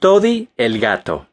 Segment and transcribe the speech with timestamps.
[0.00, 1.26] Toddy el gato.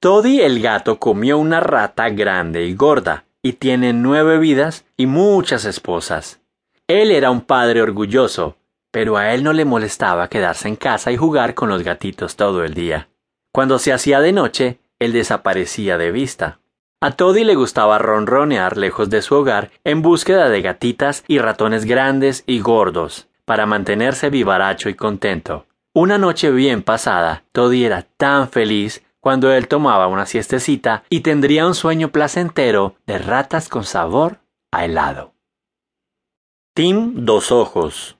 [0.00, 5.64] Toddy el gato comió una rata grande y gorda, y tiene nueve vidas y muchas
[5.64, 6.42] esposas.
[6.88, 8.58] Él era un padre orgulloso,
[8.90, 12.64] pero a él no le molestaba quedarse en casa y jugar con los gatitos todo
[12.64, 13.08] el día.
[13.50, 16.58] Cuando se hacía de noche, él desaparecía de vista.
[17.00, 21.86] A Toddy le gustaba ronronear lejos de su hogar en búsqueda de gatitas y ratones
[21.86, 25.64] grandes y gordos, para mantenerse vivaracho y contento.
[25.92, 31.66] Una noche bien pasada, Toddy era tan feliz cuando él tomaba una siestecita y tendría
[31.66, 34.38] un sueño placentero de ratas con sabor
[34.70, 35.34] a helado.
[36.74, 38.16] Tim dos ojos.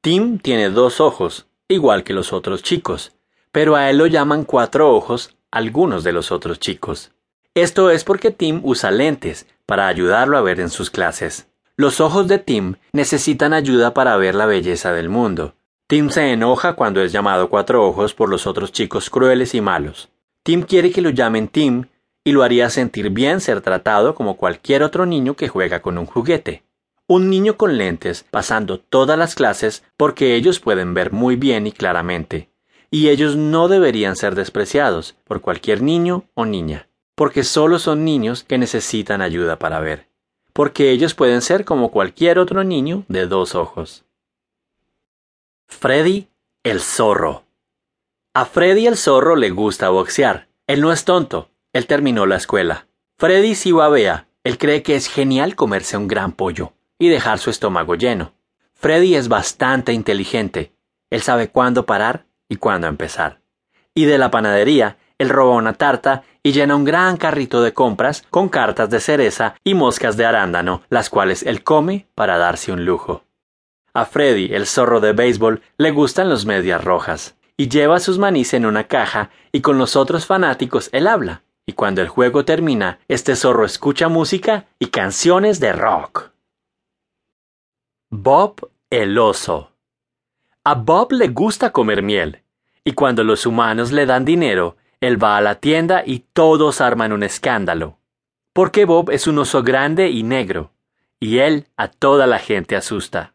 [0.00, 3.14] Tim tiene dos ojos, igual que los otros chicos,
[3.52, 7.12] pero a él lo llaman cuatro ojos algunos de los otros chicos.
[7.54, 11.48] Esto es porque Tim usa lentes para ayudarlo a ver en sus clases.
[11.76, 15.54] Los ojos de Tim necesitan ayuda para ver la belleza del mundo,
[15.88, 20.08] Tim se enoja cuando es llamado Cuatro Ojos por los otros chicos crueles y malos.
[20.42, 21.84] Tim quiere que lo llamen Tim
[22.24, 26.06] y lo haría sentir bien ser tratado como cualquier otro niño que juega con un
[26.06, 26.64] juguete.
[27.06, 31.72] Un niño con lentes pasando todas las clases porque ellos pueden ver muy bien y
[31.72, 32.50] claramente.
[32.90, 38.42] Y ellos no deberían ser despreciados por cualquier niño o niña, porque solo son niños
[38.42, 40.08] que necesitan ayuda para ver,
[40.52, 44.05] porque ellos pueden ser como cualquier otro niño de dos ojos.
[45.68, 46.28] Freddy
[46.64, 47.44] el zorro.
[48.34, 50.48] A Freddy el zorro le gusta boxear.
[50.66, 51.50] Él no es tonto.
[51.72, 52.88] Él terminó la escuela.
[53.18, 54.28] Freddy sí babea.
[54.42, 58.32] Él cree que es genial comerse un gran pollo y dejar su estómago lleno.
[58.74, 60.72] Freddy es bastante inteligente.
[61.10, 63.40] Él sabe cuándo parar y cuándo empezar.
[63.94, 68.24] Y de la panadería, él roba una tarta y llena un gran carrito de compras
[68.30, 72.84] con cartas de cereza y moscas de arándano, las cuales él come para darse un
[72.84, 73.25] lujo.
[73.96, 78.52] A Freddy, el zorro de béisbol, le gustan los medias rojas, y lleva sus manís
[78.52, 81.44] en una caja y con los otros fanáticos él habla.
[81.64, 86.30] Y cuando el juego termina, este zorro escucha música y canciones de rock.
[88.10, 89.70] Bob el oso.
[90.62, 92.42] A Bob le gusta comer miel,
[92.84, 97.12] y cuando los humanos le dan dinero, él va a la tienda y todos arman
[97.12, 97.96] un escándalo.
[98.52, 100.72] Porque Bob es un oso grande y negro,
[101.18, 103.32] y él a toda la gente asusta.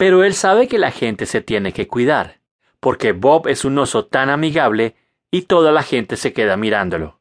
[0.00, 2.40] Pero él sabe que la gente se tiene que cuidar,
[2.80, 4.96] porque Bob es un oso tan amigable
[5.30, 7.20] y toda la gente se queda mirándolo.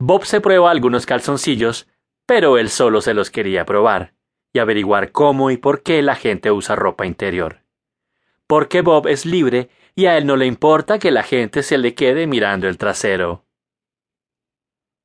[0.00, 1.86] Bob se prueba algunos calzoncillos,
[2.26, 4.14] pero él solo se los quería probar
[4.52, 7.60] y averiguar cómo y por qué la gente usa ropa interior.
[8.48, 11.94] Porque Bob es libre y a él no le importa que la gente se le
[11.94, 13.44] quede mirando el trasero.